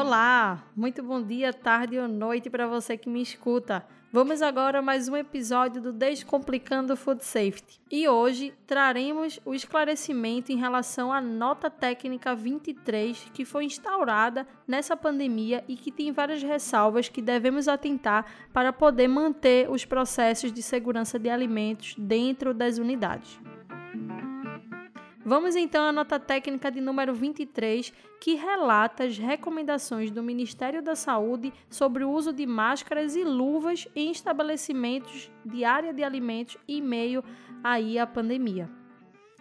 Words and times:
Olá, 0.00 0.64
muito 0.74 1.02
bom 1.02 1.22
dia, 1.22 1.52
tarde 1.52 1.98
ou 1.98 2.08
noite 2.08 2.48
para 2.48 2.66
você 2.66 2.96
que 2.96 3.06
me 3.06 3.20
escuta. 3.20 3.84
Vamos 4.10 4.40
agora 4.40 4.78
a 4.78 4.82
mais 4.82 5.08
um 5.10 5.14
episódio 5.14 5.78
do 5.78 5.92
Descomplicando 5.92 6.96
Food 6.96 7.22
Safety. 7.22 7.78
E 7.90 8.08
hoje 8.08 8.54
traremos 8.66 9.38
o 9.44 9.52
esclarecimento 9.52 10.50
em 10.50 10.56
relação 10.56 11.12
à 11.12 11.20
nota 11.20 11.68
técnica 11.68 12.34
23 12.34 13.26
que 13.34 13.44
foi 13.44 13.66
instaurada 13.66 14.46
nessa 14.66 14.96
pandemia 14.96 15.62
e 15.68 15.76
que 15.76 15.92
tem 15.92 16.12
várias 16.12 16.42
ressalvas 16.42 17.10
que 17.10 17.20
devemos 17.20 17.68
atentar 17.68 18.24
para 18.54 18.72
poder 18.72 19.06
manter 19.06 19.70
os 19.70 19.84
processos 19.84 20.50
de 20.50 20.62
segurança 20.62 21.18
de 21.18 21.28
alimentos 21.28 21.94
dentro 21.98 22.54
das 22.54 22.78
unidades. 22.78 23.38
Vamos 25.22 25.54
então 25.54 25.84
à 25.84 25.92
nota 25.92 26.18
técnica 26.18 26.70
de 26.70 26.80
número 26.80 27.12
23, 27.12 27.92
que 28.18 28.36
relata 28.36 29.04
as 29.04 29.18
recomendações 29.18 30.10
do 30.10 30.22
Ministério 30.22 30.82
da 30.82 30.96
Saúde 30.96 31.52
sobre 31.68 32.04
o 32.04 32.10
uso 32.10 32.32
de 32.32 32.46
máscaras 32.46 33.14
e 33.14 33.22
luvas 33.22 33.86
em 33.94 34.10
estabelecimentos 34.10 35.30
de 35.44 35.62
área 35.62 35.92
de 35.92 36.02
alimentos 36.02 36.56
em 36.66 36.80
meio 36.80 37.22
aí 37.62 37.98
à 37.98 38.06
pandemia. 38.06 38.70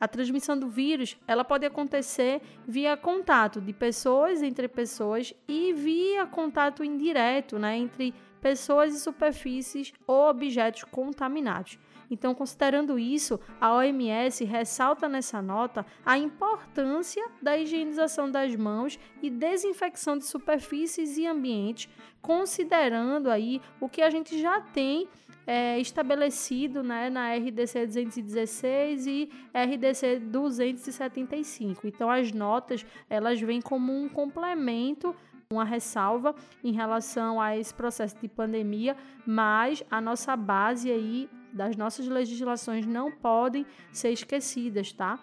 A 0.00 0.08
transmissão 0.08 0.58
do 0.58 0.68
vírus, 0.68 1.16
ela 1.24 1.44
pode 1.44 1.64
acontecer 1.64 2.40
via 2.66 2.96
contato 2.96 3.60
de 3.60 3.72
pessoas 3.72 4.42
entre 4.42 4.66
pessoas 4.66 5.32
e 5.46 5.72
via 5.72 6.26
contato 6.26 6.82
indireto, 6.82 7.60
né, 7.60 7.76
entre 7.76 8.12
pessoas 8.12 8.29
e 8.48 8.98
superfícies 8.98 9.92
ou 10.06 10.28
objetos 10.28 10.84
contaminados. 10.84 11.78
Então, 12.10 12.34
considerando 12.34 12.98
isso, 12.98 13.38
a 13.60 13.72
OMS 13.72 14.44
ressalta 14.44 15.08
nessa 15.08 15.40
nota 15.40 15.86
a 16.04 16.18
importância 16.18 17.24
da 17.40 17.56
higienização 17.56 18.28
das 18.28 18.56
mãos 18.56 18.98
e 19.22 19.30
desinfecção 19.30 20.18
de 20.18 20.24
superfícies 20.24 21.16
e 21.16 21.26
ambientes, 21.26 21.88
considerando 22.20 23.30
aí 23.30 23.62
o 23.80 23.88
que 23.88 24.02
a 24.02 24.10
gente 24.10 24.40
já 24.40 24.60
tem 24.60 25.08
é, 25.46 25.78
estabelecido 25.78 26.82
né, 26.82 27.10
na 27.10 27.34
RDC 27.34 27.86
216 27.86 29.06
e 29.06 29.30
RDC 29.54 30.18
275. 30.20 31.86
Então, 31.86 32.10
as 32.10 32.32
notas 32.32 32.84
elas 33.08 33.40
vêm 33.40 33.60
como 33.60 33.92
um 33.92 34.08
complemento 34.08 35.14
uma 35.52 35.64
ressalva 35.64 36.32
em 36.62 36.70
relação 36.70 37.40
a 37.40 37.56
esse 37.56 37.74
processo 37.74 38.16
de 38.20 38.28
pandemia, 38.28 38.96
mas 39.26 39.82
a 39.90 40.00
nossa 40.00 40.36
base 40.36 40.88
aí 40.88 41.28
das 41.52 41.76
nossas 41.76 42.06
legislações 42.06 42.86
não 42.86 43.10
podem 43.10 43.66
ser 43.90 44.12
esquecidas, 44.12 44.92
tá? 44.92 45.18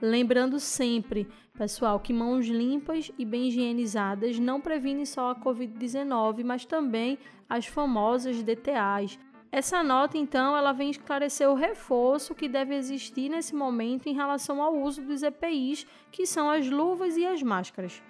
Lembrando 0.00 0.60
sempre, 0.60 1.26
pessoal, 1.54 1.98
que 1.98 2.12
mãos 2.12 2.46
limpas 2.46 3.10
e 3.18 3.24
bem 3.24 3.48
higienizadas 3.48 4.38
não 4.38 4.60
previnem 4.60 5.04
só 5.04 5.32
a 5.32 5.34
Covid-19, 5.34 6.44
mas 6.44 6.64
também 6.64 7.18
as 7.48 7.66
famosas 7.66 8.40
DTAs. 8.40 9.18
Essa 9.50 9.82
nota, 9.82 10.18
então, 10.18 10.54
ela 10.54 10.72
vem 10.72 10.90
esclarecer 10.90 11.48
o 11.48 11.54
reforço 11.54 12.34
que 12.34 12.48
deve 12.48 12.74
existir 12.74 13.30
nesse 13.30 13.54
momento 13.54 14.06
em 14.06 14.14
relação 14.14 14.62
ao 14.62 14.76
uso 14.76 15.02
dos 15.02 15.22
EPIs, 15.22 15.86
que 16.12 16.26
são 16.26 16.50
as 16.50 16.68
luvas 16.68 17.16
e 17.16 17.26
as 17.26 17.42
máscaras. 17.42 18.02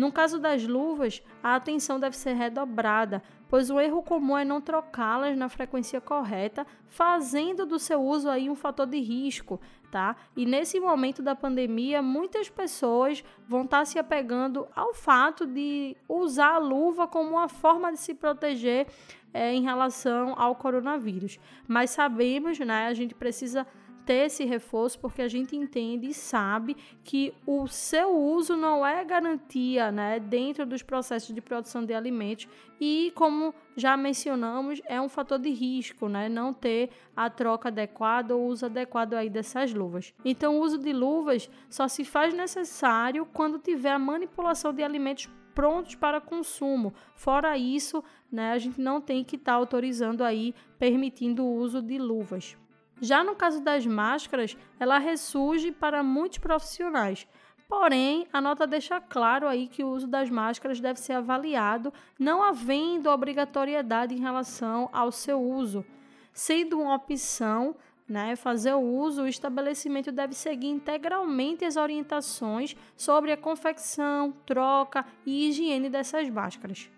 No 0.00 0.10
caso 0.10 0.38
das 0.38 0.66
luvas, 0.66 1.22
a 1.42 1.56
atenção 1.56 2.00
deve 2.00 2.16
ser 2.16 2.32
redobrada, 2.32 3.22
pois 3.50 3.68
o 3.68 3.78
erro 3.78 4.02
comum 4.02 4.38
é 4.38 4.46
não 4.46 4.58
trocá-las 4.58 5.36
na 5.36 5.50
frequência 5.50 6.00
correta, 6.00 6.66
fazendo 6.88 7.66
do 7.66 7.78
seu 7.78 8.00
uso 8.00 8.30
aí 8.30 8.48
um 8.48 8.54
fator 8.54 8.86
de 8.86 8.98
risco, 8.98 9.60
tá? 9.90 10.16
E 10.34 10.46
nesse 10.46 10.80
momento 10.80 11.22
da 11.22 11.34
pandemia, 11.34 12.00
muitas 12.00 12.48
pessoas 12.48 13.22
vão 13.46 13.64
estar 13.64 13.84
se 13.84 13.98
apegando 13.98 14.66
ao 14.74 14.94
fato 14.94 15.46
de 15.46 15.94
usar 16.08 16.54
a 16.54 16.58
luva 16.58 17.06
como 17.06 17.32
uma 17.32 17.50
forma 17.50 17.92
de 17.92 17.98
se 17.98 18.14
proteger 18.14 18.86
é, 19.34 19.52
em 19.52 19.60
relação 19.60 20.32
ao 20.34 20.54
coronavírus. 20.54 21.38
Mas 21.68 21.90
sabemos, 21.90 22.58
né, 22.58 22.86
a 22.86 22.94
gente 22.94 23.14
precisa 23.14 23.66
ter 24.10 24.26
esse 24.26 24.44
reforço 24.44 24.98
porque 24.98 25.22
a 25.22 25.28
gente 25.28 25.54
entende 25.54 26.08
e 26.08 26.12
sabe 26.12 26.76
que 27.04 27.32
o 27.46 27.68
seu 27.68 28.10
uso 28.10 28.56
não 28.56 28.84
é 28.84 29.04
garantia 29.04 29.92
né, 29.92 30.18
dentro 30.18 30.66
dos 30.66 30.82
processos 30.82 31.32
de 31.32 31.40
produção 31.40 31.84
de 31.84 31.94
alimentos 31.94 32.48
e, 32.80 33.12
como 33.14 33.54
já 33.76 33.96
mencionamos, 33.96 34.82
é 34.86 35.00
um 35.00 35.08
fator 35.08 35.38
de 35.38 35.50
risco 35.50 36.08
né, 36.08 36.28
não 36.28 36.52
ter 36.52 36.90
a 37.14 37.30
troca 37.30 37.68
adequada 37.68 38.34
ou 38.34 38.48
uso 38.48 38.66
adequado 38.66 39.14
aí 39.14 39.30
dessas 39.30 39.72
luvas. 39.72 40.12
Então, 40.24 40.58
o 40.58 40.60
uso 40.60 40.76
de 40.76 40.92
luvas 40.92 41.48
só 41.68 41.86
se 41.86 42.04
faz 42.04 42.34
necessário 42.34 43.24
quando 43.32 43.60
tiver 43.60 43.92
a 43.92 43.98
manipulação 43.98 44.72
de 44.72 44.82
alimentos 44.82 45.30
prontos 45.54 45.94
para 45.94 46.20
consumo. 46.20 46.92
Fora 47.14 47.56
isso, 47.56 48.02
né, 48.32 48.50
a 48.50 48.58
gente 48.58 48.80
não 48.80 49.00
tem 49.00 49.22
que 49.22 49.36
estar 49.36 49.52
tá 49.52 49.56
autorizando 49.56 50.24
aí, 50.24 50.52
permitindo 50.80 51.44
o 51.44 51.54
uso 51.54 51.80
de 51.80 51.96
luvas. 51.96 52.56
Já 53.00 53.24
no 53.24 53.34
caso 53.34 53.62
das 53.62 53.86
máscaras, 53.86 54.56
ela 54.78 54.98
ressurge 54.98 55.72
para 55.72 56.02
muitos 56.02 56.38
profissionais. 56.38 57.26
Porém, 57.68 58.26
a 58.32 58.40
nota 58.40 58.66
deixa 58.66 59.00
claro 59.00 59.46
aí 59.46 59.68
que 59.68 59.84
o 59.84 59.90
uso 59.90 60.06
das 60.08 60.28
máscaras 60.28 60.80
deve 60.80 60.98
ser 60.98 61.12
avaliado, 61.12 61.92
não 62.18 62.42
havendo 62.42 63.08
obrigatoriedade 63.08 64.14
em 64.14 64.18
relação 64.18 64.90
ao 64.92 65.12
seu 65.12 65.40
uso. 65.40 65.84
Sendo 66.32 66.80
uma 66.80 66.96
opção, 66.96 67.76
né, 68.08 68.34
fazer 68.34 68.74
o 68.74 68.80
uso, 68.80 69.22
o 69.22 69.28
estabelecimento 69.28 70.10
deve 70.10 70.34
seguir 70.34 70.66
integralmente 70.66 71.64
as 71.64 71.76
orientações 71.76 72.76
sobre 72.96 73.30
a 73.30 73.36
confecção, 73.36 74.32
troca 74.44 75.06
e 75.24 75.48
higiene 75.48 75.88
dessas 75.88 76.28
máscaras. 76.28 76.90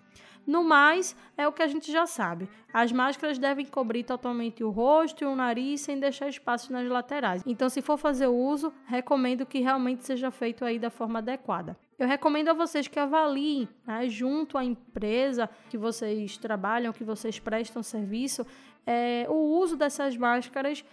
No 0.47 0.65
mais, 0.65 1.17
é 1.37 1.47
o 1.47 1.53
que 1.53 1.63
a 1.63 1.67
gente 1.67 1.91
já 1.91 2.07
sabe. 2.07 2.49
As 2.73 2.91
máscaras 2.91 3.39
devem 3.39 3.67
cobrir 3.67 4.05
totalmente 4.05 4.65
o 4.65 4.71
rosto 4.71 5.23
e 5.23 5.27
o 5.27 5.37
nariz 5.37 5.83
sem 5.83 5.99
deixar 5.99 6.29
espaço 6.29 6.73
nas 6.73 6.89
laterais. 6.89 7.43
Então, 7.47 7.69
se 7.69 7.83
for 7.83 7.97
fazer 7.97 8.27
o 8.27 8.35
uso, 8.35 8.73
recomendo 8.87 9.47
que 9.47 9.61
realmente 9.61 10.05
seja 10.05 10.31
feito 10.31 10.65
aí 10.65 10.79
da 10.79 10.91
forma 10.91 11.19
adequada. 11.19 11.77
Eu 11.99 12.09
recomendo 12.09 12.49
a 12.49 12.55
vocês 12.55 12.89
que 12.89 12.99
avaliem, 12.99 13.69
né, 13.87 14.09
junto 14.09 14.59
à 14.59 14.65
empresa 14.65 15.49
que 15.71 15.79
vocês 15.79 16.37
trabalham, 16.37 16.93
que 16.93 17.05
vocês 17.05 17.39
prestam 17.39 17.83
serviço, 17.83 18.45
é, 18.85 19.27
o 19.29 19.35
uso 19.35 19.77
dessas 19.77 20.17
máscaras 20.17 20.85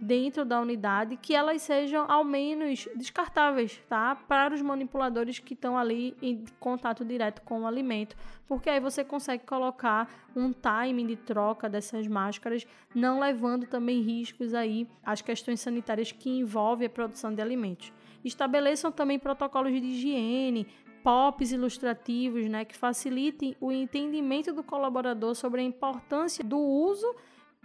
dentro 0.00 0.44
da 0.44 0.58
unidade 0.60 1.16
que 1.16 1.34
elas 1.34 1.60
sejam 1.62 2.10
ao 2.10 2.24
menos 2.24 2.88
descartáveis, 2.96 3.80
tá? 3.88 4.14
Para 4.14 4.54
os 4.54 4.62
manipuladores 4.62 5.38
que 5.38 5.52
estão 5.52 5.76
ali 5.76 6.16
em 6.22 6.44
contato 6.58 7.04
direto 7.04 7.42
com 7.42 7.62
o 7.62 7.66
alimento, 7.66 8.16
porque 8.48 8.70
aí 8.70 8.80
você 8.80 9.04
consegue 9.04 9.44
colocar 9.44 10.08
um 10.34 10.52
timing 10.52 11.06
de 11.06 11.16
troca 11.16 11.68
dessas 11.68 12.06
máscaras, 12.06 12.66
não 12.94 13.20
levando 13.20 13.66
também 13.66 14.00
riscos 14.00 14.54
aí 14.54 14.88
às 15.04 15.20
questões 15.20 15.60
sanitárias 15.60 16.10
que 16.10 16.30
envolvem 16.30 16.86
a 16.86 16.90
produção 16.90 17.34
de 17.34 17.42
alimentos. 17.42 17.92
Estabeleçam 18.24 18.90
também 18.90 19.18
protocolos 19.18 19.72
de 19.72 19.86
higiene, 19.86 20.66
POPs 21.02 21.52
ilustrativos, 21.52 22.46
né, 22.46 22.64
que 22.64 22.76
facilitem 22.76 23.56
o 23.60 23.72
entendimento 23.72 24.52
do 24.52 24.62
colaborador 24.62 25.34
sobre 25.34 25.60
a 25.60 25.64
importância 25.64 26.44
do 26.44 26.58
uso 26.58 27.06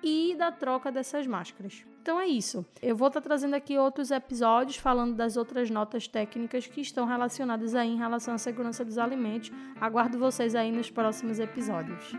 e 0.05 0.35
da 0.35 0.51
troca 0.51 0.91
dessas 0.91 1.25
máscaras. 1.25 1.83
Então 2.01 2.19
é 2.19 2.27
isso. 2.27 2.63
Eu 2.81 2.95
vou 2.95 3.07
estar 3.07 3.19
tá 3.19 3.27
trazendo 3.27 3.55
aqui 3.55 3.77
outros 3.77 4.11
episódios 4.11 4.77
falando 4.77 5.15
das 5.15 5.35
outras 5.35 5.69
notas 5.71 6.07
técnicas 6.07 6.67
que 6.67 6.79
estão 6.79 7.05
relacionadas 7.05 7.73
aí 7.73 7.89
em 7.89 7.97
relação 7.97 8.35
à 8.35 8.37
segurança 8.37 8.85
dos 8.85 8.99
alimentos. 8.99 9.51
Aguardo 9.81 10.19
vocês 10.19 10.53
aí 10.53 10.71
nos 10.71 10.91
próximos 10.91 11.39
episódios. 11.39 12.13